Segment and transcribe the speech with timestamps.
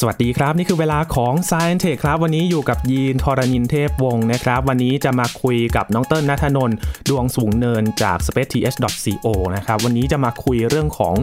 [0.00, 6.76] สวัสดีครับ นี่คือเวลาของ Science Tech ครับ วันนี้อยู่กับยีนทรณินเทพวงศ์นะครับ วันนี้จะมาคุยกับน้องเติ้ลนัทนนท์
[7.08, 11.14] ดวงสูงเนินจาก spaceth.co นะครับ วันนี้จะมาคุยเรื่องของ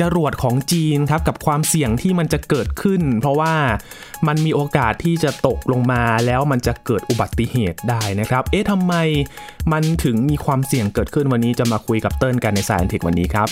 [0.00, 3.54] จรวดของจีนครับ กับความเสี่ยงที่มันจะเกิดขึ้น เพราะว่า
[4.26, 8.94] มันมีโอกาสที่จะตกลงมาแล้วมันจะเกิดอุบัติเหตุได้นะครับ เอ๊ะทำไม
[9.72, 13.50] มันถึงมีความเสี่ยงเกิดขึ้นวันนี้จะมาคุยกับเติ้ลกันใน Science Tech วันนี้ครับ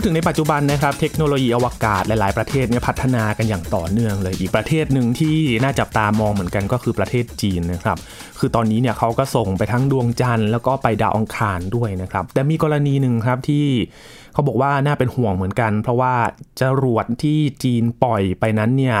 [0.00, 7.98] ูดถึงในปัจจุบันนะครับเทคโนโลยีอวกาศหลาย ๆ ประเทศเนี่ยพัฒนากันอย่างต่อเนื่องเลยอีกประเทศหนึ่งที่น่าจับตามองเหมือนกันก็คือประเทศจีนนะครับ
[8.38, 13.66] คือตอนนี้เนี่ยเขาก็ส่งไปทั้งดวงจันทร์แล้วก็ไปดาวอังคารด้วยนะครับ แต่มีกรณีหนึ่งครับที่
[14.32, 16.14] เขาบอกว่าน่าเป็นห่วงเหมือนกัน เพราะว่า
[16.60, 18.96] จรวดที่จีนปล่อยไปนั้นเนี่ย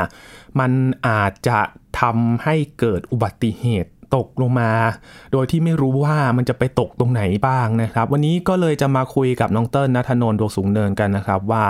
[0.60, 0.72] มัน
[1.08, 1.60] อาจจะ
[2.00, 4.70] ทำให้เกิดอุบัติเหตุ ตกลงมา
[5.32, 11.64] โดยที่ไม่รู้ว่ามันจะไปตกตรงไหนบ้างนะครับ วันนี้ก็เลยจะมาคุยกับน้องเติ้ลนัทนนท์ดวงสูงเนินกันนะครับว่า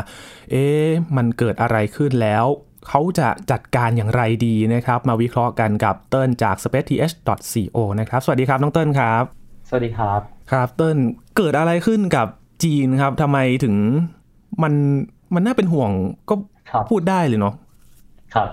[0.51, 2.45] เอ๊ะมันเกิดอะไรขึ้นแล้ว
[2.89, 9.23] เขาจะจัดการอย่างไรดีนะครับ มาวิเคราะห์กันกับเติ้ลจาก spaceth.co นะครับ สวัสดีครับน้องเติ้ลครับ
[9.69, 10.21] สวัสดีครับ
[10.53, 10.99] ครับเติ้ล
[11.37, 12.27] เกิดอะไรขึ้นกับ
[12.65, 13.75] จีนครับทำไมถึง
[14.63, 14.73] มัน
[15.35, 15.91] มันน่าเป็นห่วง
[16.29, 16.35] ก็
[16.71, 17.55] ครับพูดได้เลยเนาะ
[18.35, 18.49] ครับ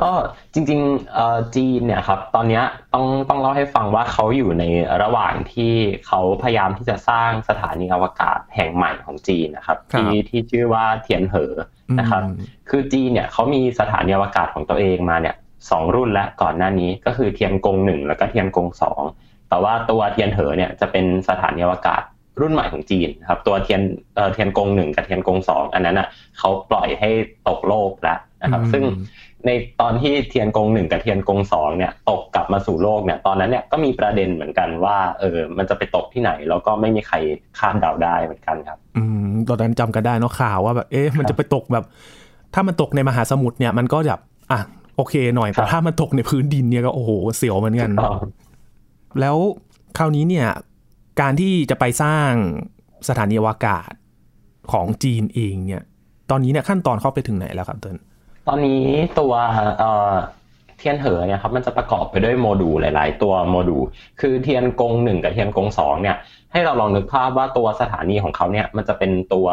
[0.00, 0.10] ก็
[0.54, 4.64] จริงๆเอ่อจีนเนี่ยครับตอนเนี้ยต้องต้องเล่าให้ฟังว่าเขาอยู่ใน
[5.02, 5.72] ระหว่างที่
[6.06, 11.52] เขาพยายามที่จะสร้างสถานีอวกาศแห่งใหม่ของจีนนะครับที่ที่ชื่อว่าเทียนเหอ
[11.98, 12.34] นะครับอืม
[12.70, 15.36] คือจีนเนี่ยเขามีสถานีอวกาศของตัวเองมาเนี่ย
[15.70, 19.02] สองรุ่นและก่อนหน้านี้ก็คือเทียนกงหนึ่งแล้วก็เทียนกงสอง
[19.48, 22.02] แต่ว่าตัวเทียนเหอเนี่ยจะเป็นสถานีอวกาศ
[22.40, 23.80] รุ่นใหม่ของจีนนะครับตัวเทียน
[24.14, 27.10] เอ่อเทียนกงหนึ่งกับเทียนกงสองอันนั้นอะเขาปล่อยให้
[27.48, 28.82] ตกโลกแล้วนะครับ ซึ่ง
[29.46, 37.16] ในตอนที่เทียนกงหนึ่งกับเทียนกงสองเนี่ยตกกลับมาสู่โลกเนี่ยตอนนั้นเนี่ยก็มีประเด็นเหมือนกันว่าเออมันจะไปตกที่ไหน แล้วก็ไม่มีใคร
[37.58, 41.84] คาดเดาได้เหมือนกันครับ อืมตอนนั้นจำกันได้เนาะข่าวว่าแบบเอ๊ะมันจะไปตกแบบ
[42.54, 44.20] ถ้ามันตกในมหาสมุทรเนี่ยมันก็แบบ
[44.52, 44.60] อะ
[44.96, 48.08] โอเคหน่อยครัแต่บถ้ามันตกในพื้นดินเนี่ยก็โอ้โหเสียวเหมือนกันก็
[49.20, 49.36] แล้ว
[49.98, 50.48] คราวนี้เนี่ย
[51.20, 52.30] การที่จะไปสร้าง
[53.08, 53.90] สถานีอวกาศ
[54.72, 55.82] ของจีนเองเนี่ย
[56.30, 57.96] ตอนนี้เนี่ยขั้นตอนเข้าไปถึงไหนแล้วครับเติ้ล
[58.48, 58.82] ตอนนี้
[59.20, 59.32] ตัว
[59.78, 60.14] เอ่อ
[60.78, 63.82] เทียนเหอเนี่ยครับมันจะประกอบไปด้วยโมดูลหลาย ๆ ตัวโมดูล
[64.20, 66.16] คือเทียนกงหนึ่งกับเทียนกงสองเนี่ย
[66.52, 69.48] ให้เราลองนึกภาพว่าตัวสถานีของเขาเนี่ยมันจะเป็นตัว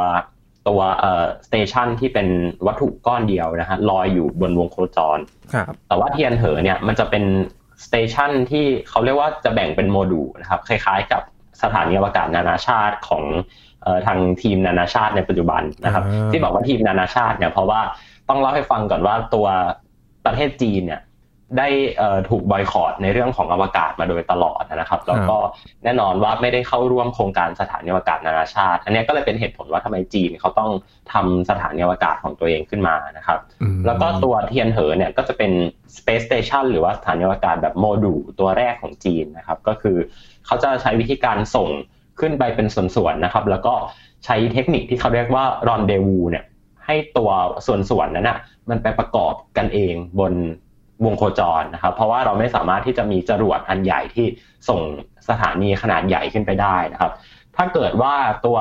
[0.68, 2.28] ตัวเอ่อ station ที่เป็น
[2.68, 5.20] วัตถุก้อนเดียวนะฮะลอยอยู่บนวงโคจร
[5.54, 7.24] ครับแต่ว่าเทียนเหอเนี่ยมันจะเป็น
[7.86, 11.22] station ที่เขาเรียกว่าจะแบ่งเป็นโมดูลนะครับคล้าย ๆ กับ
[11.64, 13.24] สถานีอวกาศนานาชาติของ
[13.84, 17.82] เอ่อทางทีมนานาชาติในปัจจุบันนะครับอ่าที่บอกว่าทีมนานาชาติเนี่ยเพราะว่า
[18.30, 19.48] ต้องเล่าให้ฟังก่อนว่าตัว
[20.26, 21.02] ประเทศจีนเนี่ย
[21.60, 25.38] ได้เอ่อถูกบอยคอรดในเรื่องของอวกาศมาโดยตลอดนะครับ แล้วก็
[25.84, 30.72] แน่นอนว่าไม่ได้เข้าร่วมโครงการสถานีอวกาศนานาชาติ อันเนี้ยก็เลยเป็นเหตุผลว่าทำไมจีนเขาต้อง
[31.14, 35.52] ทำสถานีอวกาศของตัวเองขึ้นมานะครับอืมแล้วก็ตัวเทียนเหอเนี่ยก็จะเป็น
[35.98, 39.98] Space Station หรือว่าสถานีอวกาศแบบโมดูลตัวแรกของจีนนะครับ ก็คือ
[40.46, 41.70] เขาจะใช้วิธีการส่ง
[42.20, 43.74] ขึ้นไปเป็นส่วนๆนะครับ แล้วก็
[44.26, 46.46] ใช้เทคนิคที่เขาเรียกว่า rendezvous เนี่ย
[46.94, 47.32] ให้ตัว
[47.90, 48.40] ส่วนๆนั้นน่ะ
[48.70, 50.34] มันไปประกอบกันเองบน
[51.06, 54.26] วงโคจรนะครับ เพราะว่าเราไม่สามารถที่จะมีจรวดอันใหญ่ที่
[54.70, 54.80] ส่ง
[55.30, 57.12] สถานีขนาดใหญ่ขึ้นไปได้นะครับ
[57.56, 58.14] ถ้าเกิดว่า
[58.46, 58.58] ตัว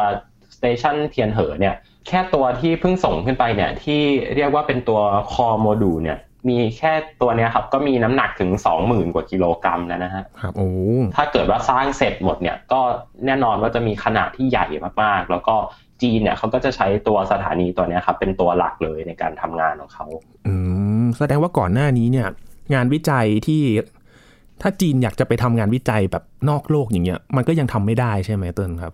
[0.56, 1.74] station เทียนเหอเนี่ย
[2.08, 4.00] แค่ตัวที่เพิ่งส่งขึ้นไปเนี่ยที่
[4.36, 5.00] เรียกว่าเป็นตัว
[5.32, 6.18] core module เนี่ย
[6.48, 8.50] มีแค่ตัวเนี้ยครับก็มีน้ำหนักถึง
[8.82, 10.68] 20,000 กว่ากิโลกรัมแล้วนะฮะครับโอ้
[11.16, 12.80] ถ้าเกิดว่าสร้างเสร็จหมดเนี่ยก็
[13.26, 14.66] แน่นอนว่าจะมีขนาดที่ใหญ่
[15.02, 15.56] มากๆ แล้วก็
[16.02, 20.06] จีนเนี่ยเขาก็จะใช้ตัวสถานีตัวเนี้ยครับเป็นตัวหลักเลยในการทำงานของเขา
[20.46, 20.54] อื
[21.02, 22.28] มแสดงว่าก่อนหน้านี้เนี่ย
[22.74, 23.62] งานวิจัยที่
[24.62, 28.92] ถ้าจีนอยากจะไปทำงานวิจัยแบบนอกโลกอย่างเงี้ย มันก็ยังทำไม่ได้ใช่ไหมเติ้ลครับ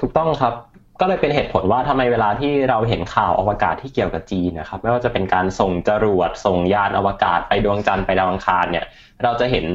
[0.00, 0.54] ถูกต้องครับ
[1.00, 8.84] ก็เลยเป็นเหตุผลว่าทำไมเวลาที่เราเห็นข่าวอวกาศที่เกี่ยวกับจีนนะครับ ไม่ว่าจะเป็นการส่งจรวดส่งยานอวกาศไปดวงจันทร์ไปดาวอังคารเนี่ย
[9.22, 9.66] เราจะเห็น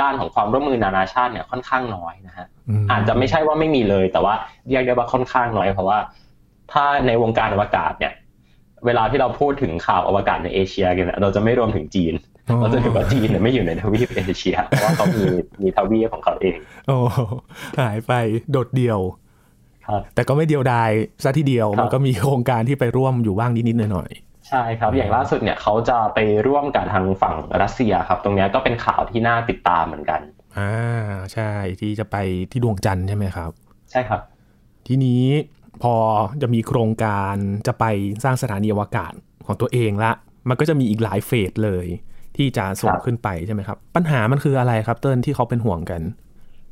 [0.00, 2.46] ด้านของความร่วมมือนานาชาติเนี่ยค่อนข้างน้อยนะฮะ
[2.82, 4.34] มอาจจะไม่ใช่ว่าไม่มีเลย แต่ว่า
[4.68, 5.98] เรียกได้ว่าค่อนข้างน้อยเพราะว่า
[6.72, 8.12] ถ้าในวงการอวกาศเนี่ย
[8.86, 12.14] เวลาที่เราพูดถึงข่าวอวกาศในเอเชียกันเนี่ยเราจะไม่รวมถึงจีน
[12.60, 15.24] เราจะถือว่าจีนเนี่ยไม่อยู่ในทวีปเอเชีย เพราะว่าเขามี
[15.62, 16.98] มีทวีปของเขาเอง โอ้
[17.80, 18.12] หายไป
[18.50, 19.00] โดดเดี่ยว
[19.86, 20.90] ครับแต่ก็ไม่เดียวดาย
[21.24, 24.10] ซะทีเดียวครับมันก็มีโครงการที่ไปร่วมอยู่บ้างนิดๆหน่อย
[24.48, 30.74] ใช่ครับ อย่างล่าสุดเนี่ยเขาจะไปร่วมกับทางฝั่งรัสเซียครับ ตรงเนี้ยก็เป็นข่าวที่น่าติดตามเหมือนกันๆอ่า
[31.32, 32.16] ใช่ที่จะไป
[32.50, 33.50] ที่ดวงจันทร์ใช่ไหมครับ
[33.90, 34.20] ใช่ครับ
[34.86, 35.22] ทีนี้
[35.82, 35.94] พอ
[36.42, 37.34] จะมีโครงการ
[37.66, 37.84] จะไป
[38.24, 39.12] สร้างสถานีอวกาศ
[39.46, 40.12] ของตัวเองละ
[40.48, 41.86] มันก็จะมีอีกหลายเฟสเลย
[42.36, 46.02] ที่จะส่งขึ้นไปใช่ไหมครับ ปัญหามันคืออะไรครับเติ้ลที่เขาเป็นห่วงกัน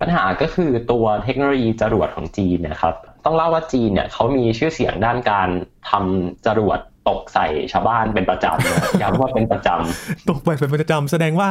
[0.01, 5.49] ปัญหาก็คือตัวเทคโนโลยีจรวดของจีนนะครับ ต้องเล่าว่าจีนเนี่ยเขามีชื่อเสียงด้านการ
[5.91, 6.79] ทำจรวด
[7.09, 11.51] ตกใส่ชาวบ้านเป็นประจำย้ำว่าเป็นประจำตกไปเป็นประจำแสดงว่า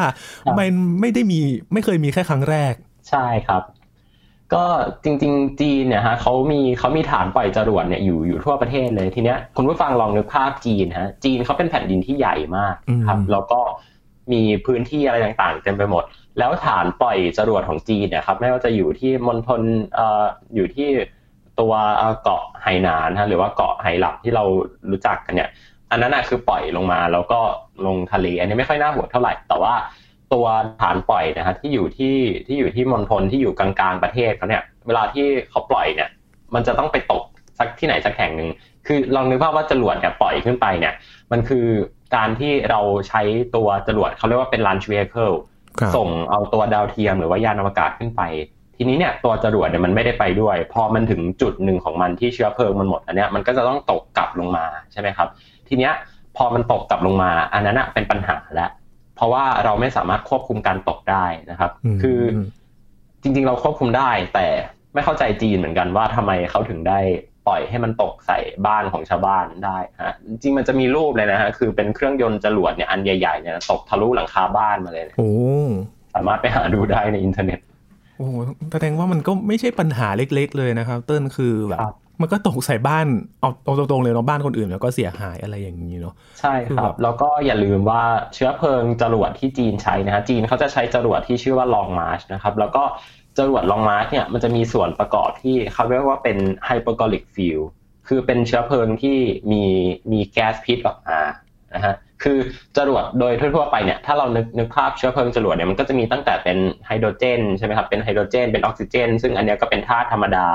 [0.58, 0.68] มัน
[1.02, 1.40] ไม่ได้มี
[1.74, 2.74] ไม่เคยมีแค่ครั้งแรก
[3.10, 3.62] ใช่ครับ
[4.56, 4.66] ก็
[5.04, 12.76] จริง ๆ จีนเนี่ยฮะเขามีเขามีฐานปล่อยจรวดเนี่ยอยู่อยู่ทั่วประเทศเลยทีเนี้ยคุณผู้ฟังลองนึกภาพจีนฮะจีนเขาเป็นแผ่นดินที่ใหญ่มาก
[13.08, 13.60] ครับแล้วก็
[14.32, 16.04] มีพื้นที่อะไรต่างๆเต็มไปหมด
[16.40, 19.62] แล้วฐานปล่อยจรวดของจีนเนี่ยครับไม่ว่าจะอยู่ที่มณฑล
[19.96, 20.24] เอ่อ
[20.56, 20.88] อยู่ที่
[21.60, 21.74] ตัว
[22.24, 24.44] เกาะไหหนานฮะหรือว่าเกาะไหหลับที่เรา
[24.92, 25.50] รู้จักกันเนี่ย
[25.92, 27.40] อันนั้นนะคือปล่อยลงมาแล้วก็
[27.86, 29.74] ลงทะเลอันนี้ไม่ค่อยน่าห่วงเท่าไหร่แต่ว่า
[30.34, 30.46] ตัว
[30.82, 32.16] ฐานปล่อยนะฮะที่อยู่ที่
[32.48, 36.10] ที่อยู่ที่มณฑลที่อยู่กลางๆประเทศเขาเนี่ยเวลาที่เขาปล่อยเนี่ย
[36.54, 37.24] มันจะต้องไปตก
[37.60, 38.50] สักที่ไหนสักแห่งหนึ่ง
[38.88, 40.94] คือลองนึกภาพว่าจรวดเนี่ยปล่อยขึ้นไปเนี่ย
[41.32, 41.66] มันคือ
[42.16, 43.22] การที่เราใช้
[43.56, 45.36] ตัวจรวดเขาเรียกว่าเป็น launch vehicle
[45.96, 48.22] ส่งเอาตัวดาวเทียมหรือว่ายานอวกาศขึ้นไป
[48.78, 55.28] ทีนี้เนี่ยตัวจรวดเนี่ยมันไม่ได้ไปด้วย พอมันถึงจุดหนึ่งของมันที่เชื้อเพลิงมันหมดอันเนี้ยมันก็จะต้องตกกลับลงมาใช่ไหมครับ
[55.68, 55.94] ทีเนี้ย
[56.38, 58.70] พอมันตกกลับลงมา อันนั้นเป็นปัญหาแล้ว
[59.16, 61.72] เพราะว่าเราไม่สามารถควบคุมการตกได้นะครับ
[62.02, 62.20] คือ
[63.22, 64.48] จริง ๆ เราควบคุมได้ แต่
[64.94, 67.00] ไม่เข้าใจจีนเหมือนกันว่าทำไมเขาถึงได้
[67.48, 68.38] ปล่อยให้มันตกใส่
[68.68, 75.32] บ้านของชาวบ้านได้ฮะจริงมันจะมีรูปเลยนะฮะคือเป็นเครื่องยนต์จรวดเนี่ยอันใหญ่ๆเนี่ยตกทะลุหลังคาบ้านมาเลยโอ้
[76.14, 77.60] สามารถไปหาดูได้ในอินเทอร์เน็ต
[78.18, 78.28] โอ้
[78.72, 81.80] แสดงว่ามันก็ไม่ใช่ปัญหาเล็ก ๆ เลยนะครับ เติ้ลคือแบบ
[82.24, 83.06] มันก็ตกใส่บ้าน
[83.40, 88.04] เอาตรงๆเลยเนาะบ้านคนอื่นแล้วก็เสียหายอะไรอย่างนี้เนาะใช่ครับ แล้วก็อย่าลืมว่า
[88.34, 92.84] เชื้อเพลิงจรวดที่จีนใช้นะฮะจีนเขาจะใช้จรวดที่ชื่อว่า Long March นะครับแล้วก็
[93.38, 97.60] จรวด Long March เนี่ยมันจะมีส่วนประกอบที่เขาเรียกว่าเป็น hypergolic fuel
[98.08, 99.18] คือเป็นเชื้อเพลิงที่
[99.52, 99.64] มี
[100.12, 101.20] มีแก๊สพิษออกมา
[101.76, 101.94] นะฮะ
[102.24, 102.38] คือ
[102.78, 110.48] จรวดโดยทั่วๆไปเนี่ยถ้าเรานึกนึกภาพเชื้อเพลิงจรวดเนี่ยมันก็จะมีตั้งแต่เป็นไฮโดรเจนใช่ไหมครับเป็นไฮโดรเจนเป็นออกซิเจน ซึ่งอันนี้ก็เป็นธาตุธรรมดา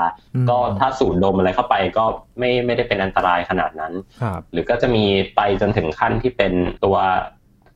[0.49, 2.03] ก็ถ้าสูดดมอะไรเข้าไปก็
[2.39, 3.93] ไม่ไม่ได้เป็นอันตรายขนาดนั้น
[4.51, 5.05] หรือก็จะมี
[5.35, 6.97] ไปจนถึงขั้นที่เป็นตัว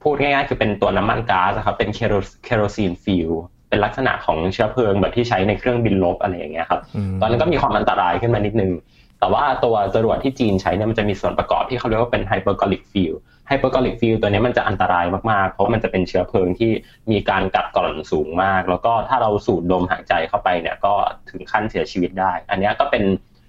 [0.04, 3.30] พูดง่ายๆ คือเป็นตัวน้ำมันก๊าดครับเป็น kerosene fuel
[3.70, 6.82] เป็นลักษณะของเชื้อเพลิงแบบที่ใช้ในเครื่องบินรบอะไรอย่างเงี้ยครับ
[7.22, 8.72] ตอนนั้นก็มีความอันตรายขึ้นมานิดนึง
[9.20, 13.14] แต่ว่าตัวจรวดที่จีนใช้เนี่ยมันจะมีส่วนประกอบที่เขาเรียกว่าเป็น hypergolic fuel
[13.48, 16.72] hypergolic fuel ตัวนี้มันจะอันตรายมากๆ เพราะมันจะเป็นเชื้อเพลิงที่
[17.12, 20.94] มีการกัดกร่อนสูงมาก แล้วก็ถ้าเราสูดดมหายใจเข้าไปเนี่ยก็
[21.30, 23.04] ถึงขั้นเสียชีวิตได้ อันนี้ก็เป็น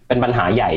[0.09, 0.71] เป็นปัญหาใหญ่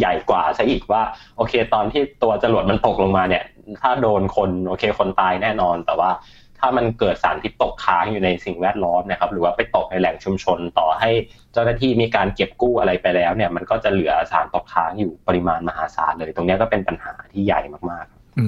[0.00, 1.02] ใหญ่กว่าซะอีกว่า
[1.36, 3.44] โอเค ตอนที่ตัวจรวดมันตกลงมาเนี่ย
[3.82, 6.10] ถ้าโดนคนโอเคคนตายแน่นอน แต่ว่า
[6.58, 11.10] ถ้ามันเกิดสารพิษตกค้างอยู่ในสิ่งแวดล้อมนะครับ หรือว่าไปตกในแหล่งชุมชนต่อให้
[11.52, 17.60] เจ้าหน้าที่มีการเก็บกู้อะไรไปแล้วเนี่ย มันก็จะเหลือสารตกค้างอยู่ปริมาณมหาศาลเลย ตรงนี้ก็เป็นปัญหาที่ใหญ่
[17.90, 18.46] มากๆ อื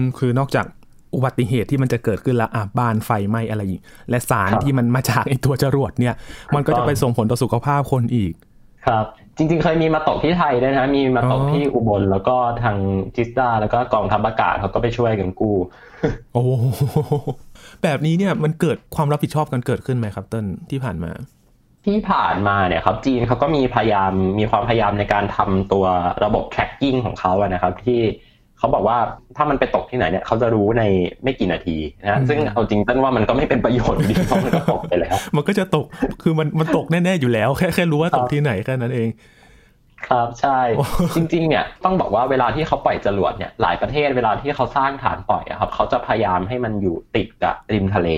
[0.00, 0.66] มคือนอกจาก
[1.14, 6.14] อุบัติเหตุที่มันจะเกิดขึ้นแล้วอะบ้านไฟไหม้อะไรอีกและสารที่มันมาจากไอตัวจรวดเนี่ย
[6.54, 8.32] มันก็จะไปส่งผลต่อสุขภาพคนอีก
[8.86, 12.76] ครับ จริง ๆ เคยมีมาตกที่ไทยด้วยนะมีมาตกที่อุบลแล้วก็ทาง
[13.16, 15.56] จิสตาแล้วก็กองทัพอากาศเขาก็ไปช่วยกันกู้
[16.32, 16.44] โอ้
[17.82, 21.12] แบบนี้เนี่ยมันเกิดความรับผิดชอบกันเกิดขึ้นไหมครับเต้นที่ผ่านมา
[21.86, 25.84] ที่ผ่านมาเนี่ยครับ จีนเขาก็มีพยายามมีความพยายามในการทำตัว
[26.24, 28.00] ระบบ tracking ของเขาอะนะครับที่
[28.58, 28.98] เขาบอกว่า
[29.36, 30.82] ถ้ามันไปตกที่ไหนเนี่ยเขาจะรู้ใน
[31.22, 35.86] ไม่กี่นาทีนะซึ่งเอาจริงต้นว่ามันก็ไม่เป็นประโยชน์ดีเพราะมันก็ตกไปแล้ว มันก็จะตก
[36.22, 39.10] คือมันมันตกแน่ๆอยู่แล้ว แค่แค่รู้ว่าตกที่ไหนแค่นั้นเอง
[40.08, 40.58] ครับใช่
[41.16, 48.08] จริง ๆ เนี่ยต้องบอกว่าเวลาที่เขาปล่อยจรวดเนี่ยหลายประเทศเวลาที่เขาสร้างฐานปล่อยครับเขาจะพยายามให้มันอยู่ติดกับริมทะเล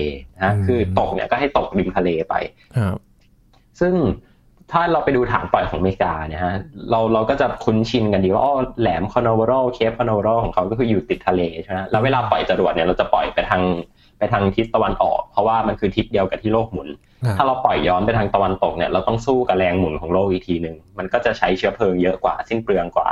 [0.43, 2.33] นะคือตกเนี่ยก็ให้ตกริมทะเลไป
[2.77, 2.97] ครับ
[3.79, 3.93] ซึ่ง
[4.71, 6.55] ถ้าเราไปดูฐานปล่อยของอเมริกาเนี่ยฮะ
[6.91, 13.61] เราเราก็จะคุ้นชินกันดีว่าอ๋อแหลม Canaveral Cape Canaveral ของเขาก็คืออยู่ติดทะเลใช่ไหมแล้วเวลาปล่อยจรวดเนี่ยเราจะปล่อยไปทาง
[14.17, 16.87] ไปทางทิศตะวันออก เพราะว่ามันคือทิศเดียวกับที่โลกหมุน
[17.37, 23.07] ถ้าเราปล่อยย้อนไปทางตะวันตกเนี่ยเราต้องสู้กับแรงหมุนของโลกอีกทีหนึ่งมันก็จะใช้เชื้อเพลิงเยอะกว่าสิ้นเปลืองกว่า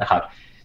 [0.00, 0.20] นะครับ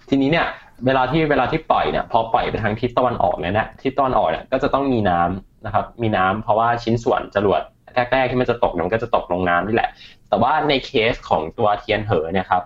[0.09, 0.45] ทีนี้เนี่ย
[0.85, 7.61] เวลาที่เวลาที่ปล่อยเนี่ยพอปล่อยไปทางทิศตะวันออกเนี่ยนะทิศตะวันออกเนี่ยก็จะต้องมีน้ำนะครับ มีน้ำเพราะว่าชิ้นส่วนจรวด
[7.95, 9.89] แรกๆที่มันจะตกมันก็จะตกลงน้ำนี่แหละ
[10.29, 12.63] แต่ว่าในเคสของตัวเทียนเหอเนี่ยครับ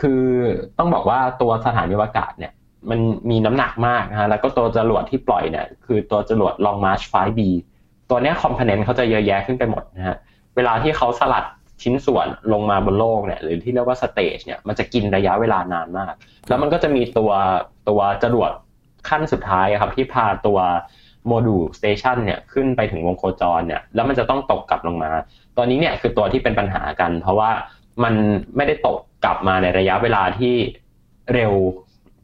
[0.00, 0.24] คือ
[0.78, 2.52] ต้องบอกว่าตัวสถานีอวกาศเนี่ย
[2.90, 2.98] มัน
[3.30, 7.40] มีน้ำหนักมากนะฮะแล้วก็ตัวจรวดที่ปล่อยเนี่ยคือตัวจรวด Long March 5B
[8.10, 10.16] ตัวนี้ component เขาจะเยอะแยะขึ้นไปหมดนะฮะ
[10.56, 11.44] เวลาที่เขาสลัด
[11.82, 16.12] ชิ้นส่วนลงมาบนโลกเนี่ยหรือที่เรียกว่า stage เนี่ยมันจะกินระยะเวลานานมาก
[16.48, 17.30] แล้วมันก็จะมีตัว
[17.88, 18.50] ตัวจรวด
[19.08, 20.58] ขั้นสุดท้ายครับที่พาตัว
[21.26, 25.10] module station เนี่ยขึ้นไปถึงวงโคจรเนี่ยแล้วมันจะต้องตกกลับลงมา
[25.56, 27.50] ตอนนี้เนี่ยคือตัวที่เป็นปัญหากัน เพราะว่า
[28.04, 28.14] มัน
[28.56, 30.54] ไม่ได้ตกกลับมาในระยะเวลาที่
[31.34, 31.52] เร็ว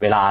[0.03, 0.23] เวลา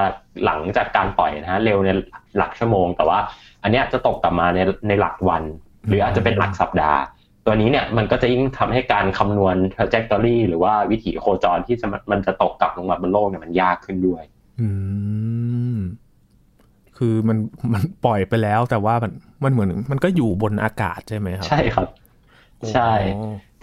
[0.45, 1.89] หลังจากการปล่อยนะฮะเร็วใน
[2.37, 3.19] หลักชั่วโมง แต่ว่า
[3.63, 5.43] อันเนี้ยจะตกกลับมาในในหลักวัน
[5.87, 6.99] หรืออาจจะเป็นหลักสัปดาห์
[7.45, 14.23] ตัวนี้เนี่ยมันก็จะยิ่งทำให้การคำนวณ trajectory หรือว่าวิถีโคจรที่จะมันจะตกกลับลงมาบนโลกเนี่ยมันยากขึ้นด้วย
[14.61, 14.67] อื
[15.75, 15.77] ม
[16.97, 17.37] คือมัน
[17.73, 19.11] มันปล่อยไปแล้วแต่ว่ามัน
[19.43, 21.87] มันเหมือนมันก็อยู่บนอากาศใช่ไหมครับ ใช่ครับ
[22.73, 22.91] ใช่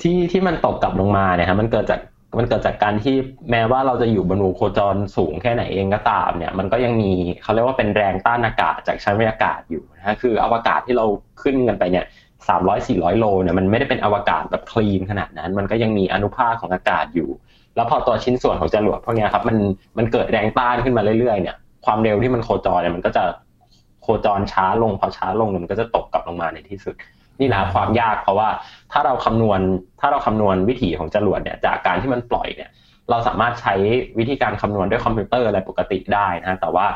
[0.01, 2.01] ที่ที่มันตกกลับลงมาเนี่ยฮะมันเกิดจาก
[2.39, 3.17] มันเกิดจากการที่
[3.51, 7.11] แม้ว่าเราจะอยู่บนวงโคจรสูงแค่ไหนเองก็ตาม เนี่ย มันก็ยังมี
[7.43, 11.07] เขาเรียกว่าเป็นแรงต้านอากาศจากชั้นบรรยากาศอยู่นะฮะคืออวกาศที่เรา
[11.43, 12.05] ขึ้นกันไปเนี่ย
[12.49, 17.31] สามร้อยสี่ร้อยโลเนี่ยมันไม่ได้เป็นอวกาศแบบคลีนขนาดนั้น มันก็ยังมีอนุภาคของอากาศอยู่
[17.77, 19.57] แล้วพอตัวชิ้นส่วนของจรวดพวกนี้ครับมัน
[19.99, 23.25] มันเกิดแรงต้านขึ้นมาเรื่อยๆเนี่ย ความเร็วที่มันโคจรเนี่ยมันก็จะ
[24.03, 26.95] โคจรช้าลงพอช้าลงมันก็จะตกกลับลงมาในที่สุด
[27.41, 28.49] นี่แหละความยากเพราะว่า
[28.93, 29.61] ถ้าเราคำนวณ
[30.01, 32.71] ถ้าเราคำนวณวิถีของจรวดเนี่ยจากการที่มันปล่อยเนี่ย
[33.11, 33.75] เราสามารถใช้
[34.19, 36.87] วิธีการคำนวณด้วยคอมพิวเตอร์อะไรปกติได้นะแต่ว่า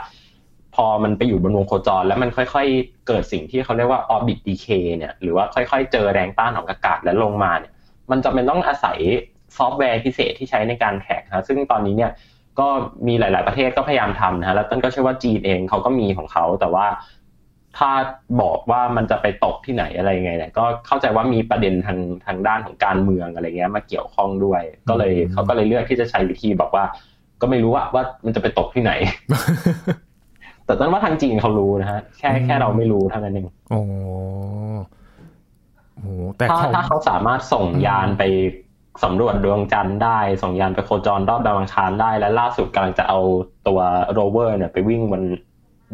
[0.74, 7.72] พอมันไปอยู่บนวงโคจร แล้วมันค่อยๆ เกิดสิ่งที่เขาเรียกว่า orbit decay เนี่ยหรือว่าค่อยๆ เจอแรงต้านของอากาศและลงมาเนี่ย
[8.10, 8.98] มันจะเป็นต้องอาศัย
[9.56, 12.10] ซอฟต์แวร์พิเศษที่ใช้ในการแท็กนะซึ่งตอนนี้เนี่ย
[12.60, 12.68] ก็
[13.06, 16.86] มีหลาย ๆประเทศก็พยายามทำนะแล้วต้นก็เชื่อว่าจีนเองเขาก็มีของเขาแต่ว่า
[17.78, 17.90] ถ้า
[18.42, 26.84] บอกว่ามันจะไปตกที่ไหนอะไรไงเนี่ยก็เข้าใจว่ามีประเด็นทางทางด้านของการเมืองอะไรเงี้ยมาเกี่ยวข้องด้วย ก็เลยเขาก็เลยเลือกที่จะใช้วิธีบอกว่า
[27.40, 28.92] ก็ไม่รู้ว่าว่ามันจะไปตกที่ไหน
[30.64, 38.22] แต่ต้นว่าทางจีนเขารู้นะฮะแค่แค่เราไม่รู้เท่านั้นเองโอ้โแต่ถ้าถ้าเขาสามารถส่งยานไป
[39.02, 43.18] สำรวจดวงจันทร์ได้ ส่งยานไปโคจรรอบดาวอังคารได้ และล่าสุดกำลังจะเอา
[43.68, 43.78] ตัว
[44.12, 45.22] โรเวอร์เนี่ยไปวิ่งบน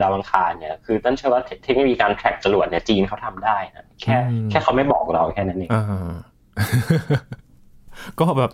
[0.02, 4.16] ดาวอังคารเนี่ย คือต้นเชื่อว่าเทคโนโลยีการ track จรวดเนี่ยจีนเขาทำได้นะแค่
[4.50, 5.70] แค่เขาไม่บอกเราแค่นั้นเอง
[8.18, 8.52] ก็แบบ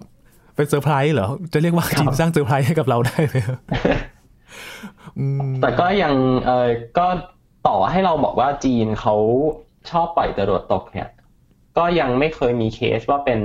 [0.57, 3.37] เป็นเซอร์ไพรส์เหรอ จะเรียกว่าจีนสร้างเซอร์ไพรส์ให้กับเราได้ไหม
[5.63, 6.15] แต่ก็ยัง
[6.47, 7.07] เออก็
[7.69, 9.15] ต่อให้เราบอกว่าจีนเขา
[9.91, 11.09] ชอบปล่อยจรวดตกเนี่ย
[11.81, 13.41] ก็ยังไม่เคยมีเคสว่าเป็น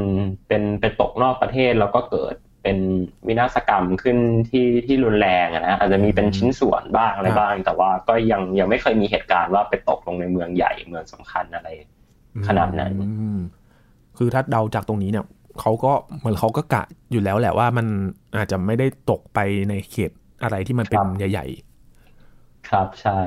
[0.47, 2.77] เป็นเป็นตกนอกประเทศแล้วก็เกิดเป็น
[3.27, 4.17] วินาศกรรมขึ้น
[4.49, 11.69] ที่ที่รุนแรงนะอาจจะมีเป็นชิ้นส่วนบ้างอะไรบ้าง แต่ว่าก็ยังยังไม่เคยมีเหตุการณ์ว่าไปตกลงในเมืองใหญ่เมืองสำคัญอะไร
[12.47, 12.93] ขนาดนั้น
[14.17, 15.25] คือถ้าเดาจากตรงนี้เนี่ย
[15.61, 17.87] เขาก็เหมือนเขาก็กะอยู่แล้วแหละว่ามัน
[18.37, 19.39] อาจจะไม่ได้ตกไป
[19.69, 20.11] ในเขต
[20.43, 23.19] อะไรที่มันเป็นใหญ่ๆ ครับใช่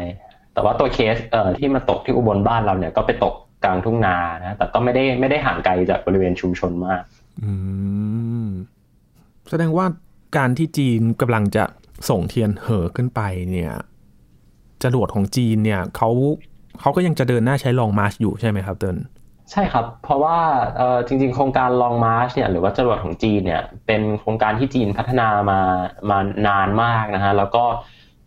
[0.52, 3.34] แต่ว่าตัวเคสเอ่อที่มาตกที่อุบลบ้านเราเนี่ยก็ไปตก
[3.64, 7.02] กลางทุ่งนานะแต่ก็ไม่ได้ไม่ได้ห่างไกลจากบริเวณชุมชนมาก
[7.42, 7.52] อื
[8.44, 8.46] ม
[9.50, 9.86] แสดงว่า
[10.36, 11.64] การที่จีนกำลังจะ
[12.08, 13.72] ส่งเทียนเหอขึ้นไปเนี่ย
[14.82, 16.10] จรวดของจีนเนี่ยเขา
[16.80, 18.96] เขาก็ยังจะเดินหน้าใช้ลองมาร์ชอยู่ใช่ไหมครับเติน
[19.50, 20.38] ใช่ครับ เพราะว่า
[20.76, 25.60] เออจริง ๆ โครงการลองมาร์ชเนี่ยหรือว่าจรวดของจีนเนี่ยเป็นโครงการที่จีนพัฒนามา
[26.10, 27.64] มานานมากนะฮะแล้วก็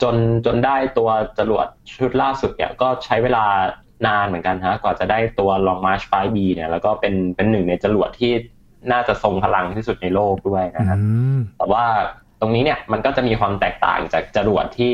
[0.01, 3.45] จนจนได้ตัวจรวดชุดล่าสุดเนี่ยก็ใช้เวลา
[4.07, 8.31] นานเหมือนกันฮะกว่าจะได้ตัว Long March 5B เนี่ยแล้วก็เป็นเป็นหนึ่งในจรวดที่
[8.91, 10.97] น่าจะทรงพลังที่สุดในโลกด้วยนะครับ
[11.57, 11.85] แต่ว่า
[12.41, 14.93] ตรงนี้เนี่ยมันก็จะมีความแตกต่างจากจรวดที่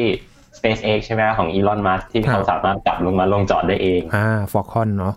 [0.57, 5.13] SpaceX ใช่ไหมของอีลอนมัสก์ที่เขาสามารถกลับลงมาลงจอดได้เองอ่า Falcon เนาะ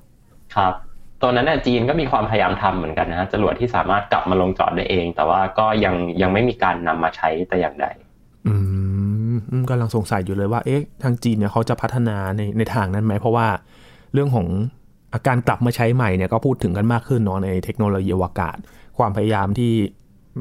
[0.57, 0.75] ครับ
[1.23, 7.87] ตัวนั้นเนี่ยจีนก็มีความพยายามทำเหมือนกันนะฮะจรวดที่สามารถกลับมาลงจอดได้เอง แต่ว่าก็ยังยังไม่มีการนำมาใช้แต่อย่างใด
[8.47, 8.55] อื
[9.33, 13.47] มกำลังสงสัยอยู่เลยว่า เอ๊ะ ทางจีนเนี่ยเขาจะพัฒนาในในทางนั้นไหม เพราะว่า
[14.13, 14.47] เรื่องของ
[15.15, 18.57] อาการกลับมาใช้ใหม่เนี่ยก็พูดถึงกันมากขึ้นเนาะในเทคโนโลยีอวกาศ
[18.99, 19.73] ความพยายามที่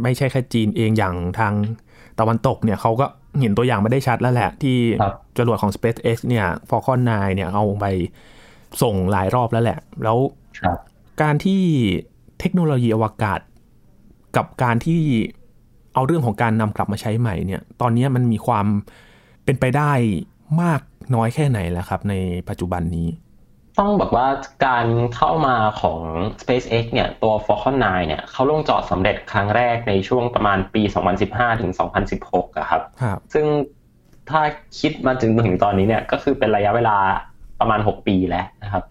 [0.03, 1.53] ไม่ใช่แค่จีนเองอย่างทาง
[2.19, 3.05] ตะวันตกเนี่ยเขาก็
[3.41, 4.77] เห็นตัวอย่างมาได้ชัดแล้วแหละ ที่
[5.37, 7.85] จรวดของ SpaceX เนี่ย Falcon 9 เนี่ยเอาไป
[8.81, 10.17] ส่งหลายรอบแล้วแหละ แล้ว
[11.21, 11.61] การที่
[12.39, 13.39] เทคโนโลยีอวกาศ
[14.35, 15.01] กับการที่
[15.93, 18.65] เอาเรื่องของการนำกลับมาใช้ใหม่เนี่ย ตอนนี้มันมีความ
[19.45, 19.91] เป็นไปได้
[20.61, 20.81] มาก
[21.15, 22.13] น้อยแค่ไหนแล้วครับ ใน
[22.49, 23.07] ปัจจุบันนี้
[23.79, 24.27] ต้องบอกว่า
[24.67, 25.99] การเข้ามาของ
[26.41, 30.81] SpaceX เนี่ย ตัว Falcon 9 เนี่ย เขาลงจอดสำเร็จครั้งแรกในช่วงประมาณปี
[31.21, 31.71] 2015 ถึง
[32.15, 33.45] 2016อะครับรบซึ่ง
[34.29, 34.41] ถ้า
[34.79, 36.97] คิดมาถึงถึงตอนนี้เนี่ย ก็คือเป็นระยะเวลา
[37.59, 38.83] ประมาณ 6 ปีแล้วนะครับ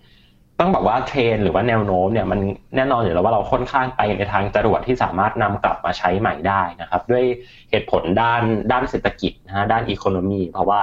[0.61, 2.41] ต้องบอกว่าเทรนหรือว่าแนวโน้มเนี่ย มัน
[2.77, 7.25] แน่นอนอยู่แล้วว่าเราค่อนข้างไปในทางจรวดที่สามารถนำกลับมาใช้ใหม่ได้นะครับ ด้วย
[7.71, 8.43] เหตุผลด้าน
[8.73, 10.81] ด้านเศรษฐกิจนะฮะด้านอีโคโนมีเพราะว่า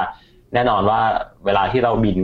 [0.54, 1.00] แน่นอนว่า
[1.46, 2.20] เวลาที่เราบิน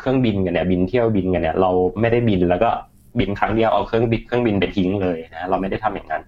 [0.00, 2.70] เครื่องบินกันเนี่ยบินเที่ยวบินกันเนี่ยเราไม่ได้บินแล้วก็
[3.18, 6.22] บินครั้งเดียวเอาเครื่องบินเครื่องบินไปทิ้งเลยนะเราไม่ได้ทำอย่างนั้น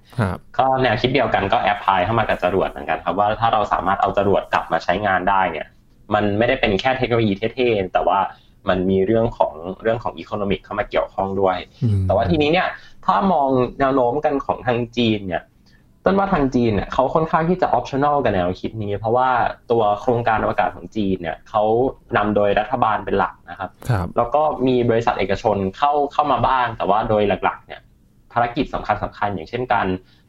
[0.59, 5.67] ก็แนวคิดเดียวกันก็แอพพลายเข้ามากับจรวดเหมือนกันครับว่าถ้าเราสามารถเอาจรวดกลับมาใช้งานได้เนี่ย
[6.14, 8.19] มันไม่ได้เป็นแค่เทคโนโลยีเท่ๆแต่ว่า
[8.69, 9.52] มันมีเรื่องของ
[9.83, 11.57] เรื่องของ economic เข้ามาเกี่ยวข้องด้วย
[12.07, 12.69] แต่ว่าทีนี้เนี่ย
[13.07, 13.49] ถ้ามอง
[13.81, 15.43] แนวโน้มกันของทางจีนเนี่ย
[16.05, 19.29] ต้นว่าทางจีนเนี่ยเขาค่อนข้างที่จะ optional กับแนวคิดนี้ เพราะว่า
[19.71, 21.63] ตัวโครงการอวกาศของจีนเนี่ยเขา
[22.17, 27.81] นำโดยรัฐบาลเป็นหลักนะครับครับแล้วก็มีบริษัทเอกชนเข้าเข้ามาบ้าง แต่ว่าโดยหลักๆเนี่ย
[28.33, 29.89] ภารกิจสำคัญสำคัญ อย่างเช่นการ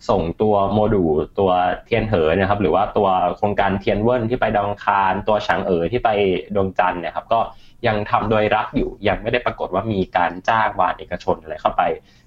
[0.09, 1.51] ส่งตัวโมดูลตัว
[1.85, 6.09] เทียนเหอนะครับหรือว่าตัวโครงการเทียนเวินที่ไปดาวอังคาร ตัวฉางเอ๋อที่ไป
[6.55, 7.39] ดวงจันทร์เนี่ยครับก็
[7.87, 11.81] ยังทำโดยรัฐอยู่ยังไม่ได้ปรากฏว่ามีการจ้างวานเอกชนอะไรเข้าไป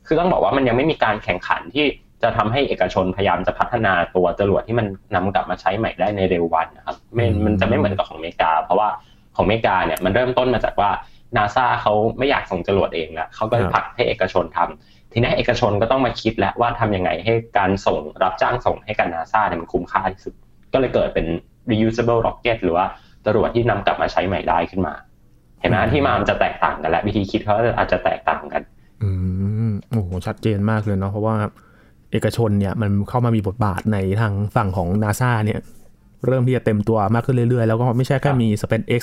[0.07, 1.87] คือต้องบอกว่ามันยังไม่มีการแข่งขันที่
[2.23, 8.89] จะทำให้เอกชนพยายามจะพัฒนาตัวจรวดที่มันนำกลับมาใช้ใหม่ได้ในเร็ววันนะครับไม่มันจะไม่เหมือนกับของอเมริกา เพราะว่า
[9.37, 10.91] ของอเมริกาเนี่ยมันเริ่มต้นมาจากว่า
[11.37, 20.35] นาซาเขาไม่อยากส่งจรวดเองแล้วเขาก็ผลักให้เอกชนทำทีนี้เอกชนก็ต้องมาคิดแล้วว่าทำยังไงให้การส่งรับจ้างส่งให้กับนาซาเนี่ยมันคุ้มค่าที่สุด
[20.73, 21.27] ก็เลยเกิดเป็น
[21.71, 22.87] reusable rocket หรือว่า
[23.27, 24.95] จรวดที่นำกลับมาใช้ใหม่ได้ขึ้นมา
[25.61, 28.63] เห็นไหมที่มามันจะแตกต่างกันและวิธีคิดเขาอาจจะแตกต่างกัน
[29.03, 29.11] อื
[29.71, 31.35] มโอ้โหชัดเจนมากเลยเนาะเพราะว่า
[32.17, 35.61] เอกชนเนี่ยมันเข้ามามีบทบาทในทางฝั่งของนาซาเนี่ย
[36.27, 39.03] เริ่มที่จะเต็มตัวมากขึ้นเรื่อยๆ แล้วก็ไม่ใช่แค่มี SpaceX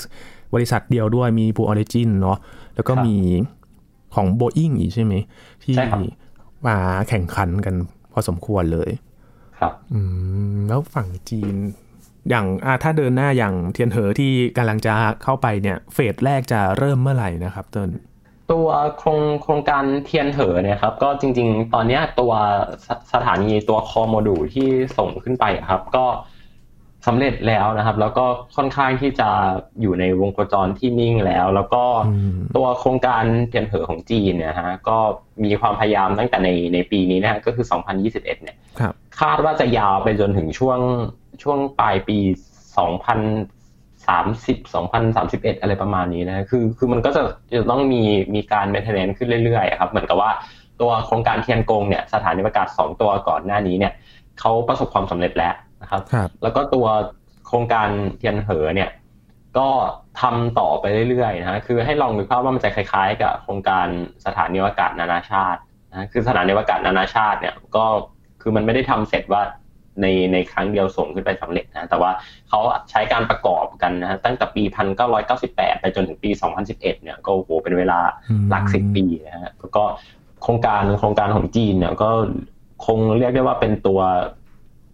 [0.54, 2.38] บริษัทเดียวด้วยมี Blue Origin เนาะ
[2.74, 3.16] แล้วก็ครับมี
[4.14, 5.14] ของ Boeing อีกใช่ไหม
[5.62, 6.00] ที่ใช่ครับ
[6.66, 6.76] มา
[7.08, 7.74] แข่งขันกัน
[8.12, 8.90] พอสมควรเลย
[9.58, 10.00] ครับ อื
[10.54, 11.54] ม แล้วฝั่งจีน
[12.30, 14.92] อย่างอ่าถ้าเดินหน้าอย่างเทียนเหอที่กำลังจะ
[15.22, 17.90] เข้าไปเนี่ย เฟสแรกจะเริ่มเมื่อไหร่นะครับเติ้ล
[18.52, 22.32] ตัวโครงโครงการเทียนเหอเนี่ยครับก็จริง ๆ ตอนเนี้ยตัว
[22.86, 26.06] สสถานีตัวคอโมดูลที่ส่งขึ้นไปอะครับ ก็
[27.06, 29.28] สำเร็จแล้วนะครับ แล้วก็ค่อนข้างที่จะ
[29.80, 34.98] อยู่ในวงโคจรที่นิ่งแล้ว แล้วก็อืมตัวโครงการเทียนเหอของจีนเนี่ยฮะก็
[35.44, 40.78] มีความพยายามตั้งแต่ในในปีนี้นะฮะก็คือ 2021 เนี่ยครับคาดว่าจะยาวไปจนถึงช่วง
[41.42, 42.18] ช่วงปลายปี
[44.06, 44.74] 2030
[45.14, 47.22] 2031อะไรประมาณนี้นะคือคือมันก็จะ
[47.56, 48.02] จะต้องมี
[48.34, 50.30] มีการเมนเทนแนนขึ้นเรื่อยๆอะครับเหมือนกับว่า
[50.80, 53.92] ตัวโครงการเทียนกงเนี่ยสถานีอวกาศ2ตัวก่อนหน้านี้เนี่ย
[54.40, 56.86] เขาประสบความสำเร็จแล้วนะครับครับ แล้วก็ตัว
[57.46, 58.90] โครงการเทียนเหอเนี่ย
[59.58, 59.68] ก็
[60.20, 63.86] ทำต่อไปเรื่อยๆนะฮะคือให้ลองนึกภาพว่ามันจะคล้ายๆ กับโครงการ
[64.26, 67.84] สถานีอวกาศนานาชาตินะคือสถานีอวกาศนานาชาติเนี่ยก็
[68.42, 69.42] คือมันไม่ได้ทำเสร็จว่า
[70.02, 72.10] ในในครั้งเดียวส่งขึ้นไปสำเร็จนะแต่ว่า
[72.48, 74.62] เขาใช้การประกอบกันนะฮะตั้งแต่ปี
[75.22, 76.30] 1998 ไปจนถึงปี
[76.60, 79.84] 2011 เนี่ยก็โอ้โหเป็นเวลาอืมหลักสิบปีนะฮะแล้วก็
[80.42, 82.10] โครงการโครงการของจีนเนี่ยก็
[82.86, 84.00] คงเรียกได้ว่าเป็นตัว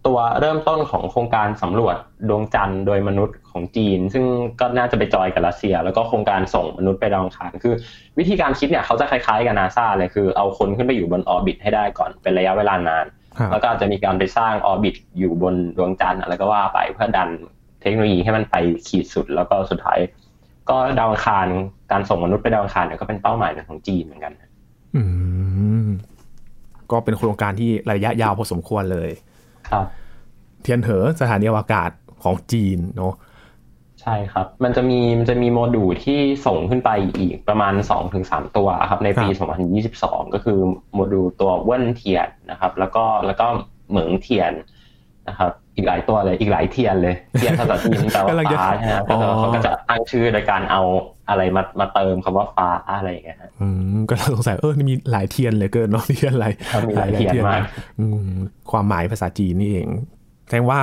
[0.07, 1.95] ตัวเริ่มต้นของโครงการสำรวจ
[2.29, 4.25] ดวงจันทร์โดยมนุษย์ของจีน ซึ่ง
[4.59, 7.73] ก็น่าจะไปจอยกับรัสเซีย แล้วก็โครงการส่งมนุษย์ไปดาวอังคารคือ
[8.19, 13.20] วิธีการคิดเนี่ยเขาจะคล้ายๆกับนาซาเลยคือเอาคนขึ้นไปอยู่บน orbit ให้ได้ก่อนเป็นระยะเวลานานครับ
[13.51, 17.29] แล้วก็อาจจะมีการไปสร้าง orbit อยู่บนดวงจันทร์อะไรก็ว่าไปเพื่อดัน
[17.81, 18.55] เทคโนโลยีให้มันไป
[18.87, 19.99] ขีดสุด แล้วก็สุดท้าย
[20.69, 21.47] ก็ดาวอังคาร
[21.91, 24.33] การส่งมนุษย์ไปดาวอังคารเนี่ยก็เป็นเป้าหมายหนึ่งของจีนเหมือนกัน
[24.95, 25.03] อื
[25.85, 25.87] ม
[26.91, 29.09] ก็เป็นโครงการที่ระยะยาวพอสมควรเลย
[29.69, 29.85] ครับ
[30.61, 31.89] เทียนเหอสถานีอวกาศ
[32.23, 33.13] ของจีนเนาะ
[34.01, 37.73] ใช่ครับ มันจะมีมันจะมีโมดูลที่ส่งขึ้นไปอีกประมาณ
[38.15, 39.27] 2-3 ตัวครับในปี
[39.81, 40.59] 2022 ก็คือ
[40.93, 43.45] โมดูลตัวเวิ่นเทียนนะครับ แล้วก็แล้วก็
[43.89, 44.53] เมิ่งเทียน
[45.27, 50.81] นะครับอีกหลายตัวเลยอีกหลายเทียนเลยเทียนภาษาจีนแปลว่าฟ้าใช่ไหมก็จะเขาก็จะตั้งชื่อโดยการเอา
[51.29, 57.61] อะไรมามาเติมคำว่าฟ้าอะไรอย่างเงี้ยฮะอืมก็สงสัยเออนี่มีหลายเทียนเหลยเกินเนาะเทียนอะไรครับมีหลายเทียนมาก
[57.99, 58.31] อืม
[58.71, 59.87] ความหมายภาษาจีนนี่เอง
[60.47, 60.79] แสดงว่า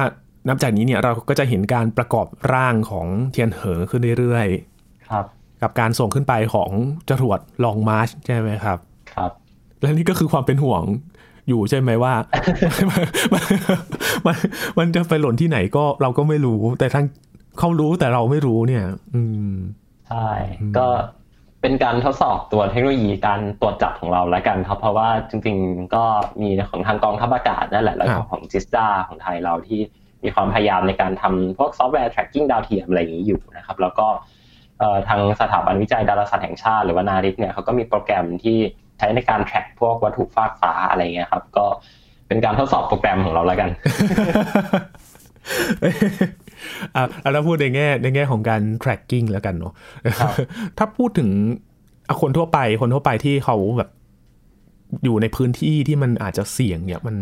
[0.48, 4.46] นับจากนี้เนี่ยเราก็จะเห็นการประกอบร่างของเทียนเหอขึ้นเรื่อย
[5.10, 6.70] ครับๆกับการส่งขึ้นไปของ
[7.10, 8.78] จรวดลองมาร์ชใช่ไหมครับ
[9.14, 9.30] ครับ
[9.80, 10.82] และนี่ก็คือความเป็นห่วง
[11.48, 12.14] อยู่ใช่ไหมว่า
[13.34, 13.44] มัน
[14.26, 14.36] มัน
[14.78, 17.04] มันจะไปหล่นที่ไหนก็เราก็ไม่รู้ แต่ทั้ง
[17.58, 19.52] เขารู้แต่เราไม่รู้เนี่ย อืม
[20.08, 20.28] ใช่
[20.78, 20.86] ก็
[21.62, 26.04] เป็นการทดสอบตัวเทคโนโลยีการตรวจจับของเราแล้วกันครับ เพราะว่าจริง ๆ ก็
[26.40, 29.80] มีของทางกองทัพอากาศนั่นแหละครับแล้วก็ของ GISTDA ของไทยเราที่
[30.24, 34.06] มีความพยายามในการทำพวกซอฟต์แวร์ tracking ดาวเทียมอะไรอย่างนี้อยู่นะครับ แล้วก็
[34.78, 38.56] เอ่อทางสถาบันวิจัยดาราศาสตร์แห่งชาติ หรือว่า NARIT เนี่ยเขาก็มีโปรแกรมที่
[38.98, 41.66] ใช้ในการ track พวกวัตถุฟากฟ้าอะไรเงี้ยครับ ก็
[42.28, 43.70] เป็นการทดสอบโปรแกรมของเราแล้วกัน
[46.96, 49.72] อะแล้วถ้าพูดในแง่ในแง่ของการ tracking แล้วกันเนาะ
[50.18, 50.30] ครับ
[50.78, 51.28] ถ้าพูดถึง
[52.08, 53.90] อะคนทั่วไปคนทั่วไปที่เขาแบบ
[55.04, 57.16] อยู่ในพื้นที่ที่มันอาจจะเสี่ยงเนี่ยมัน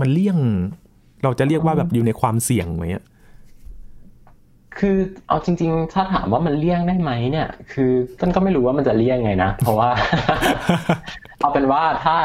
[0.00, 0.38] มันเลี่ยง
[1.24, 3.04] เราจะเรียกว่าแบบอยู่ในความเสี่ยงไหมอะ
[4.78, 4.96] คือ
[5.28, 9.90] เอาจริง ๆ ถ้าถามว่ามันเลี่ยงได้ไหมเนี่ย คือต้นก็ไม่รู้ว่ามันจะเลี่ยงไงนะ เพราะว่า
[11.38, 12.18] เอาเป็นว่าถ้า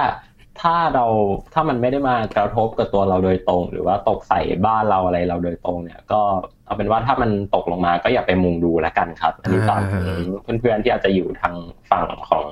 [0.62, 1.06] ถ้าเรา
[1.54, 6.22] ถ้ามันไม่ได้มากระทบกับตัวเราโดยตรง หรือว่าตกใส่บ้านเราอะไรเราโดยตรงเนี่ย ก็
[6.66, 9.82] เอาเป็นว่าถ้ามันตกลงมาก็อย่าไปมุงดูแล้วกันครับ อันนี้ตอน
[10.62, 11.56] เพื่อนๆที่อาจจะอยู่ทาง
[11.92, 12.46] ฝั่งของ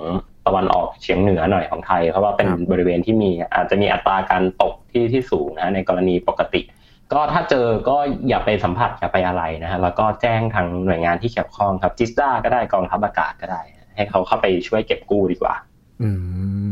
[0.47, 6.61] ตะวันออกเฉียงเหนือหน่อยของไทยเพราะว่าเป็นบริเวณที่มีอาจจะมีอัตราการตกที่ที่สูงนะในกรณีปกติ
[7.13, 7.97] ก็ถ้าเจอก็
[8.29, 13.61] อย่าไปสัมผัสอย่าไปอะไรนะฮะแล้วก็แจ้งทางหน่วยงานที่เกี่ยวข้องครับจิสตาก็ได้กองทัพอากาศก็ได้
[13.95, 15.53] ให้เขาเข้าไปช่วยเก็บกู้ดีกว่า
[16.01, 16.09] อื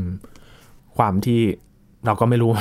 [0.02, 0.04] ม
[0.98, 1.42] ความที่
[2.06, 2.52] เราก็ไม่รู้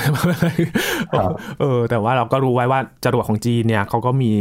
[1.61, 4.33] เออ แต่ว่าเราก็รู้ไว้ว่าจรวดของจีนเนี่ยเขาก็มี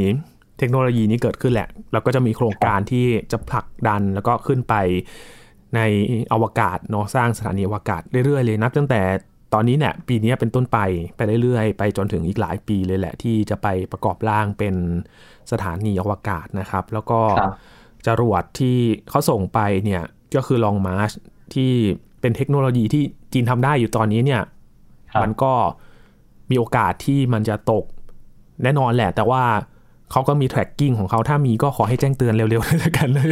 [0.58, 4.76] เทคโนโลยีนี้เกิดขึ้นแหละ แล้วก็จะมีโครงการที่จะผลักดันแล้วก็ขึ้นไป
[5.76, 5.82] ใน
[6.34, 9.02] อวกาศเนาะสร้างสถานีอวกาศเรื่อยๆเลยนับตั้งแต่
[9.54, 10.78] ตอนนี้เนี่ยปีนี้เป็นต้นไป
[11.16, 14.76] ไปเรื่อยๆ ไปจนถึงอีกหลายปีเลยแหละ ที่จะไปประกอบร่างเป็น
[15.52, 17.20] สถานีอวกาศนะครับ แล้วก็
[18.08, 18.78] จรวดที่
[19.10, 20.04] เขาส่งไปเนี่ย
[20.36, 21.12] ก็คือลองมาร์ช
[21.54, 21.72] ที่
[22.22, 24.42] เป็นเทคโนโลยีที่จีนทำได้อยู่ตอนนี้เนี่ย
[25.22, 25.54] มันก็
[26.50, 27.86] มีโอกาสที่มันจะตก
[28.64, 29.44] แน่นอนแหละ แต่ว่า
[30.12, 33.30] เขาก็มี tracking ของเขาถ้ามีก็ขอให้แจ้งเตือนเร็วๆเลยกันเลย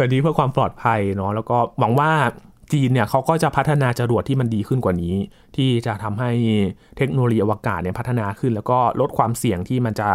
[0.00, 2.10] อันนี้เพื่อความปลอดภัยเนาะแล้วก็หวังว่า
[2.72, 5.14] จีนเนี่ยเขาก็จะพัฒนาจรวดที่มันดีขึ้นกว่านี้
[5.56, 6.30] ที่จะทำให้
[6.96, 10.08] เทคโนโลยีอวกาศเนี่ยพัฒนาขึ้น แล้วก็ลดความเสี่ยงที่มันจะ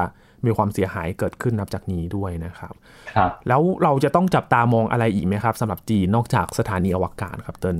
[0.45, 2.73] มีความเสียหายเกิดขึ้นนับจากนี้ด้วยนะครับ
[3.15, 7.77] ครับแล้วเราจะต้องจับตามองอะไรอีกไหมครับสำหรับจีนนอกจากสถานีอวกาศครับเติ้ล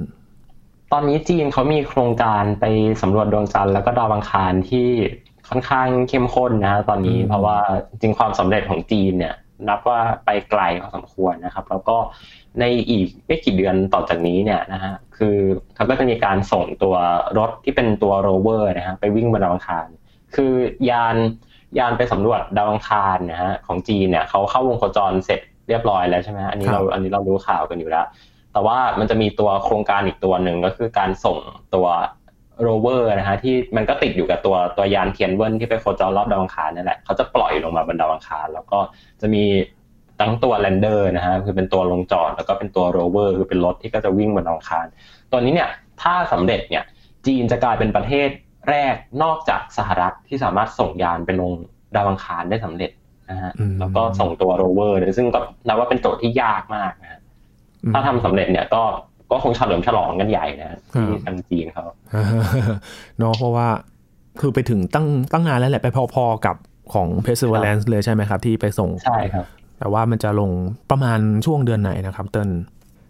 [0.92, 2.65] ตอนนี้จีนเขามีโครงการไป
[3.02, 4.88] สำรวจดวงจันทร์แล้วก็ดาวอังคารที่
[5.50, 7.58] ค่อนข้างเข้มข้นนะตอนนี้เพราะว่า
[8.02, 9.36] จริงความสำเร็จของจีนเนี่ย
[9.67, 11.98] นับว่าไปไกลพอสมควรนะครับ แล้วก็
[12.60, 15.38] ในอีกไม่กี่เดือนต่อจากนี้เนี่ยนะฮะคือ
[15.76, 16.95] เขาก็จะมีการส่งตัว
[17.38, 19.88] รถที่เป็นตัวโรเวอร์นะฮะไปวิ่งบนดาวอังคาร
[20.36, 20.54] คือ
[20.89, 21.15] ยาน
[21.80, 28.06] ยานไปสำรวจดาวอังคารนะฮะของจีนเนี่ยเขาเข้าวงโคจรเสร็จเรียบร้อยแล้วใช่ไหมอันนี้เราอันนี้เรารู้ข่าวกันอยู่แล้ว
[28.54, 31.38] แต่ว่ามันจะมีตัวโครงการอีกตัวหนึ่งก็คือการส่ง
[31.76, 31.88] ตัว
[32.63, 38.80] โรเวอร์นะฮะที่มันก็ติดอยู่กับตัวตัวยานเทียนเวินที่ไปโคจรรอบดาวอังคารนั่นแหละเขาจะปล่อยลงมาบนดาวอังคาร แล้วก็
[39.22, 39.43] จะมี
[40.19, 44.86] ทั้งตัว lander นะฮะคือเป็นตัวลงจอดแล้วก็เป็นตัวโรเวอร์คือเป็นรถที่ก็จะวิ่งบนดาวอังคาร
[45.32, 45.69] ตัวนี้เนี่ย
[46.02, 46.84] ถ้าสำเร็จเนี่ย
[47.26, 48.30] จีนจะกลายเป็นประเทศ
[48.69, 51.52] แรกนอกจากสหรัฐที่สามารถส่งยานไปลง
[51.95, 52.91] ดาวอังคารได้สำเร็จ
[53.32, 57.19] นะฮะแล้วก็ส่งตัวโรเวอร์ซึ่งก็นับว่าเป็นโจทย์ที่ยากมากนะ
[57.93, 58.84] ถ้าทำสำเร็จเนี่ยก็
[59.32, 61.86] ก็คงเฉลิมฉลองกันใหญ่นะที่ทางจีนเขา
[63.20, 63.68] เนาะเพราะว่า
[64.39, 66.56] คือไปถึงตั้งตั้งนานแล้วแหละไปพอๆกับ
[66.94, 69.46] ของ p e r s e v e r a n c e เลยใช่ไหมครับ ที่ไปส่งใช่ครับ
[69.80, 70.52] แต่ว่ามันจะลง
[70.92, 72.50] ประมาณช่วงเดือนไหนนะครับ เติ้ล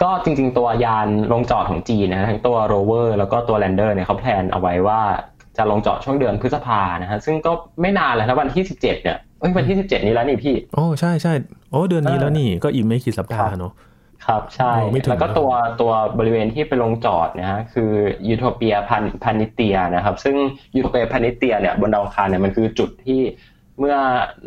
[0.03, 5.01] ก็จริง ๆ ตัวยานลงจอดของจีนนะทั้งตัว rover แล้วก็ตัว lander เนี่ยเขา plan เอาไว้ว่า
[5.57, 7.51] จะลงจอดช่วงเดือนพฤษภานะฮะซึ่งก็
[7.81, 11.33] ไม่นานแล้วนะวันที่สิบเจ็ดเนี่ยเอ้ยวันที่สิบเจ็ดนี้แล้วนี่พี่ โอ้ใช่ใช่
[11.71, 13.73] โอ้เดือนนี้แล้วนี่ก็อีกไม่กี่สัปดาห์เนาะ
[14.25, 14.73] ครับใช่
[15.09, 15.51] แล้วก็ตัว
[15.81, 17.91] ตัวบริเวณที่ไปลงจอดนะฮะคือ
[18.27, 20.35] Utopia Planitia นะครับ ซึ่ง
[20.75, 23.21] Utopia Planitia เนี่ยบนดาวอังคารเนี่ยมันคือจุดที่
[23.79, 23.97] เมื่อ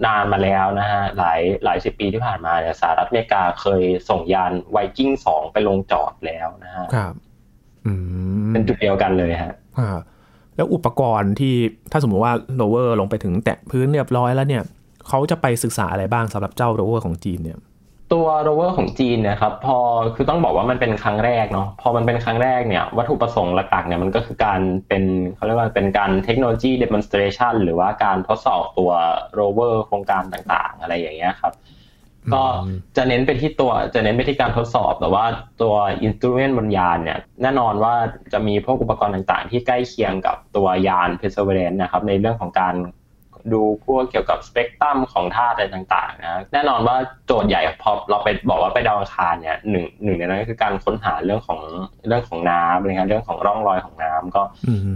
[0.06, 7.14] นานมาแล้วนะฮะหลายหลายสิบปีที่ผ่านมาเนี่ยสหรัฐอเมริกาเคยส่งยานไวกิ้งสองไปลงจอดแล้วนะฮะครับ
[8.52, 9.54] เป็นจุดเดียวกันเลยฮะ
[10.56, 11.54] แล้วอุปกรณ์ที่
[11.92, 14.62] ถ้าสมมติว่าโรเวอร์ลงไปถึงแตะพื้นเรียบร้อยแล้วเนี่ย
[15.08, 17.58] เขาจะไปศึกษาอะไรบ้างสำหรับเจ้าโรเวอร์ของจีนเนี่ย
[18.12, 19.79] ตัวโรเวอร์ของจีนนะครับพอ
[20.14, 25.03] คือต้องบอกว่ามันเป็นครั้งแรกเนาะพอมันเป็นครั้งแรกเนี่ยวัตถุประสงค์หลักๆเนี่ยมันก็คือการเป็น
[25.35, 28.92] เขาเรียกว่าเป็นการ technology demonstration หรือว่าการทดสอบตัว
[29.35, 31.53] โรเวอร์โครงการต่างๆ อะไรอย่างเงี้ยครับ
[32.35, 32.42] ก็
[32.96, 35.25] จะเน้นไปที่ตัวจะเน้นไปที่การทดสอบแต่ว่า
[35.62, 37.94] ตัว instrument บนยานเนี่ยแน่นอนว่า
[38.33, 42.75] จะมีพวกอุปกรณ์ต่างๆ ที่ใกล้เคียงกับตัวยาน Perseverance นะครับในเรื่องของการ
[43.52, 51.61] ดูพวกเกี่ยวกับสเปกตรัมของธาตุอะไรต่างๆนะแน่นอนว่าโจทย์ใหญ่พอเราไปบอกว่าไปดาวอังคารเนี่ยหนึ่งหนึ่งในนั้นก็คือการค้นหาเรื่องของ
[52.07, 54.42] เรื่องของน้ำนะครับเรื่องของร่องรอยของน้ำก็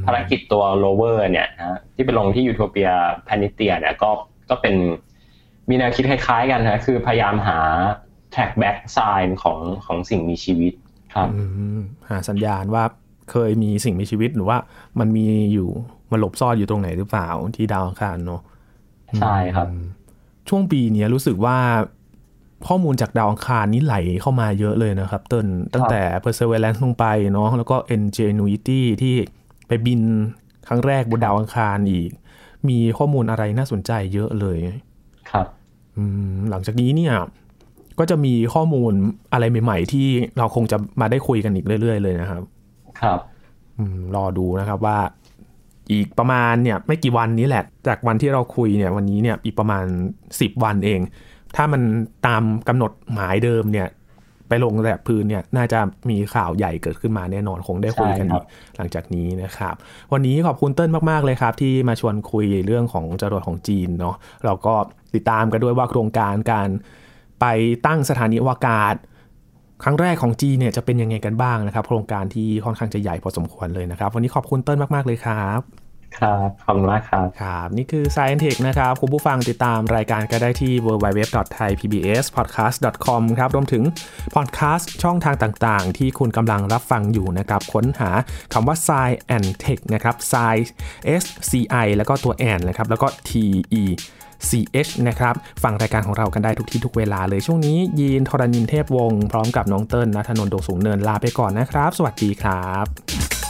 [0.06, 4.10] ภารกิจตัวโรเวอร์เนี่ยนะที่ไปลงที่ Utopia Planitia เนี่ยก็
[4.50, 4.74] ก็เป็น
[5.70, 7.58] มีแนวคิดคล้ายๆกันนะคือพยายามหา
[8.34, 10.72] track back sign ของของสิ่งมีชีวิต
[11.14, 11.28] ครับ
[12.08, 12.84] หาสัญญาณว่า
[13.30, 14.58] เคยมีสิ่งมีชีวิตหรือว่า
[14.98, 15.68] มันมีอยู่
[16.10, 18.40] มันหลบซ่อนอยู่ตรงไหนหรือเปล่าที่ดาวอังคารเนาะ
[19.20, 19.68] ใช่ครับ
[20.48, 21.58] ช่วงปีนี้รู้สึกว่า
[22.68, 29.14] ข้อมูลจากดาวอังคารนี้ไหลเข้ามาเยอะเลยนะครับเต้นตั้งแต่ Perseverance ลงไปเนาะแล้วก็ Ingenuity ที่
[29.68, 30.00] ไปบิน
[30.68, 32.10] ครั้งแรกบนดาวอังคารอีก
[32.68, 34.58] มีข้อมูลอะไรน่าสนใจเยอะเลย
[35.30, 35.46] ครับ
[36.50, 37.14] หลังจากนี้เนี่ย
[37.98, 38.92] ก็จะมีข้อมูล
[39.32, 40.06] อะไรใหม่ๆ ที่
[40.38, 42.42] เราคงจะมาได้คุยกันอีกเรื่อย ๆ เลยนะครับ
[43.00, 43.18] ครับ
[44.14, 44.98] รอดูนะครับว่า
[45.92, 49.84] อีกประมาณเนี่ยไม่กี่วันนี้แหละ จากวันที่เราคุยเนี่ยวันนี้เนี่ยอีกประมาณ
[50.28, 51.00] 10 วันเอง
[51.56, 51.82] ถ้ามัน
[52.26, 53.88] ตามกำหนดหมายเดิมเนี่ย
[54.48, 55.78] ไปลงแลบพื้นเนี่ยน่าจะ
[56.10, 58.44] มีข่าวใหญ่เกิดขึ้นมาแน่นอนคงได้คุยกันอีก
[58.76, 59.74] หลังจากนี้นะครับ
[60.12, 64.74] วันนี้ขอบคุณเติ้ลมาก ๆ เลยครับ ที่มาชวนคุยเรื่องของจรวดของจีนเนาะเราก็
[65.14, 66.68] ติดตามกันด้วยว่าโครงการการ
[67.40, 67.44] ไป
[67.86, 68.94] ตั้งสถานีอวกาศ
[69.82, 75.60] ครั้งแรกของจีเนี่ยจะเป็นยังไงกันบ้างนะครับ โครงการที่ค่อนข้างจะใหญ่พอสมควรเลยนะครับ วันนี้ขอบคุณเติ้ลมาก ๆ เลยครับ
[76.18, 83.82] ครับขอบคุณมากครับ ครับ นี่คือ Science Tech นะครับ คุณผู้ฟังติดตามรายการก็ได้ที่ www.thaipbspodcast.com ครับ รวมถึง
[84.34, 88.10] พอดแคสต์ช่องทางต่างๆ ที่คุณกำลังรับฟังอยู่นะครับ ค้นหา
[88.52, 90.70] คำว่า Science and Tech นะครับ Science
[91.22, 91.52] S C
[91.84, 93.30] I แล้วก็ตัว and นะครับ แล้วก็ T
[93.80, 93.82] E
[94.48, 103.45] CH นะครับฟังรายการของเรากันได้ทุกที่ทุกเวลาเลยช่วงนี้ยีนทรณินเทพวงศ์พร้อมกับน้องเติ้ลนัทนนท์โดสูงเนินลาไปก่อนนะครับ สวัสดีครับ